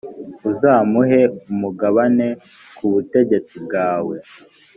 [0.51, 1.19] uzamuhe
[1.51, 2.27] umugabane
[2.75, 4.15] ku butegetsi bwawe.